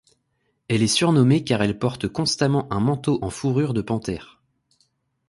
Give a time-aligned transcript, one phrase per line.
[0.67, 4.41] Elle est surnommée car elle porte constamment un manteau en fourrure de panthère.